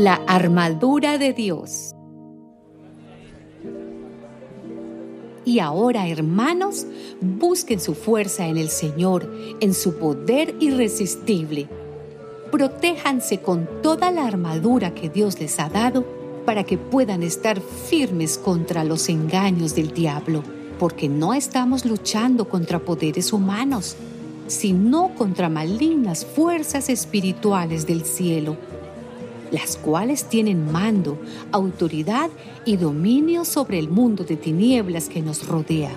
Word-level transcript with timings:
La 0.00 0.14
armadura 0.28 1.18
de 1.18 1.32
Dios. 1.32 1.90
Y 5.44 5.58
ahora, 5.58 6.06
hermanos, 6.06 6.86
busquen 7.20 7.80
su 7.80 7.94
fuerza 7.94 8.46
en 8.46 8.58
el 8.58 8.68
Señor, 8.68 9.28
en 9.58 9.74
su 9.74 9.98
poder 9.98 10.54
irresistible. 10.60 11.68
Protéjanse 12.52 13.40
con 13.40 13.68
toda 13.82 14.12
la 14.12 14.24
armadura 14.24 14.94
que 14.94 15.08
Dios 15.08 15.40
les 15.40 15.58
ha 15.58 15.68
dado 15.68 16.04
para 16.46 16.62
que 16.62 16.78
puedan 16.78 17.24
estar 17.24 17.60
firmes 17.60 18.38
contra 18.38 18.84
los 18.84 19.08
engaños 19.08 19.74
del 19.74 19.92
diablo, 19.92 20.44
porque 20.78 21.08
no 21.08 21.34
estamos 21.34 21.84
luchando 21.84 22.48
contra 22.48 22.78
poderes 22.78 23.32
humanos, 23.32 23.96
sino 24.46 25.12
contra 25.16 25.48
malignas 25.48 26.24
fuerzas 26.24 26.88
espirituales 26.88 27.84
del 27.84 28.04
cielo 28.04 28.56
las 29.50 29.76
cuales 29.76 30.24
tienen 30.24 30.70
mando, 30.70 31.18
autoridad 31.52 32.30
y 32.64 32.76
dominio 32.76 33.44
sobre 33.44 33.78
el 33.78 33.88
mundo 33.88 34.24
de 34.24 34.36
tinieblas 34.36 35.08
que 35.08 35.22
nos 35.22 35.46
rodea. 35.46 35.92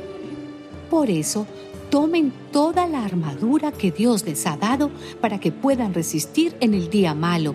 Por 0.90 1.10
eso, 1.10 1.48
tomen 1.90 2.32
toda 2.52 2.88
la 2.88 3.04
armadura 3.04 3.72
que 3.72 3.92
Dios 3.92 4.26
les 4.26 4.46
ha 4.48 4.58
dado 4.58 4.92
para 5.20 5.40
que 5.40 5.52
puedan 5.52 5.94
resistir 5.94 6.56
en 6.60 6.74
el 6.74 6.90
día 6.90 7.14
malo 7.14 7.54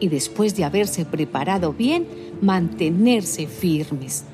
y 0.00 0.08
después 0.08 0.56
de 0.56 0.64
haberse 0.64 1.04
preparado 1.04 1.72
bien, 1.72 2.06
mantenerse 2.40 3.46
firmes. 3.46 4.24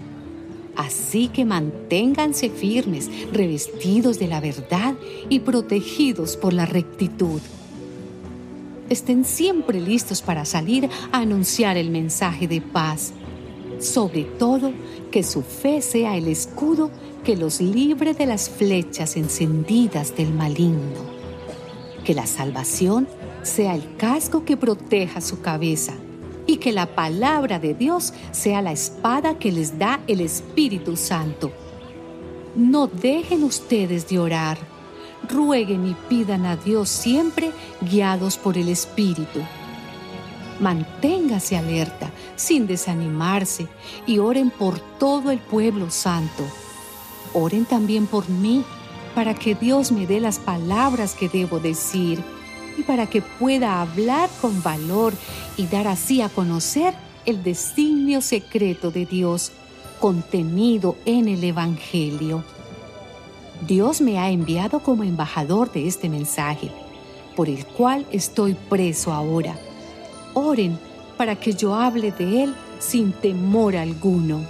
Así 0.77 1.29
que 1.29 1.45
manténganse 1.45 2.51
firmes, 2.51 3.11
revestidos 3.33 4.19
de 4.19 4.29
la 4.29 4.41
verdad 4.41 4.95
y 5.29 5.41
protegidos 5.41 6.37
por 6.37 6.53
la 6.53 6.67
rectitud 6.67 7.41
estén 8.93 9.25
siempre 9.25 9.81
listos 9.81 10.23
para 10.23 10.45
salir 10.45 10.89
a 11.11 11.19
anunciar 11.19 11.77
el 11.77 11.91
mensaje 11.91 12.47
de 12.47 12.61
paz. 12.61 13.13
Sobre 13.81 14.25
todo, 14.25 14.73
que 15.11 15.23
su 15.23 15.43
fe 15.43 15.83
sea 15.83 16.17
el 16.17 16.29
escudo 16.29 16.91
que 17.25 17.37
los 17.37 17.61
libre 17.61 18.15
de 18.15 18.27
las 18.27 18.49
flechas 18.49 19.17
encendidas 19.17 20.17
del 20.17 20.33
maligno. 20.33 21.01
Que 22.05 22.15
la 22.15 22.27
salvación 22.27 23.09
sea 23.43 23.75
el 23.75 23.97
casco 23.97 24.45
que 24.45 24.57
proteja 24.57 25.21
su 25.21 25.41
cabeza 25.41 25.95
y 26.47 26.57
que 26.57 26.73
la 26.73 26.95
palabra 26.95 27.59
de 27.59 27.75
Dios 27.75 28.13
sea 28.33 28.63
la 28.63 28.73
espada 28.73 29.39
que 29.39 29.53
les 29.53 29.79
da 29.79 30.01
el 30.07 30.21
Espíritu 30.21 30.97
Santo. 30.97 31.53
No 32.57 32.87
dejen 32.87 33.45
ustedes 33.45 34.09
de 34.09 34.19
orar 34.19 34.59
rueguen 35.29 35.87
y 35.87 35.95
pidan 36.09 36.47
a 36.47 36.57
Dios 36.57 36.89
siempre 36.89 37.53
guiados 37.81 38.37
por 38.37 38.59
el 38.59 38.69
Espíritu. 38.69 39.41
Manténgase 40.61 41.57
alerta, 41.57 42.11
sin 42.37 42.67
desanimarse, 42.67 43.67
y 44.07 44.19
oren 44.19 44.51
por 44.51 44.79
todo 44.99 45.31
el 45.31 45.39
pueblo 45.39 45.91
santo. 45.91 46.45
Oren 47.35 47.65
también 47.65 48.07
por 48.07 48.29
mí, 48.29 48.65
para 49.15 49.35
que 49.35 49.55
Dios 49.55 49.93
me 49.93 50.07
dé 50.07 50.21
las 50.21 50.39
palabras 50.39 51.15
que 51.15 51.29
debo 51.29 51.59
decir 51.59 52.23
y 52.79 52.83
para 52.83 53.07
que 53.07 53.21
pueda 53.23 53.81
hablar 53.81 54.31
con 54.41 54.63
valor 54.63 55.13
y 55.57 55.67
dar 55.67 55.87
así 55.87 56.23
a 56.23 56.29
conocer 56.29 56.95
el 57.27 57.43
designio 57.43 58.21
secreto 58.21 58.91
de 58.91 59.07
Dios 59.07 59.53
contenido 60.01 60.97
en 61.05 61.29
el 61.29 61.45
Evangelio. 61.45 62.43
Dios 63.67 64.01
me 64.01 64.19
ha 64.19 64.29
enviado 64.31 64.81
como 64.81 65.05
embajador 65.05 65.71
de 65.71 65.87
este 65.87 66.09
mensaje, 66.09 66.71
por 67.37 67.49
el 67.49 67.65
cual 67.65 68.05
estoy 68.11 68.55
preso 68.55 69.13
ahora. 69.13 69.57
Oren 70.35 70.79
para 71.17 71.37
que 71.37 71.53
yo 71.53 71.75
hable 71.75 72.11
de 72.11 72.43
él 72.43 72.55
sin 72.81 73.13
temor 73.13 73.77
alguno. 73.77 74.41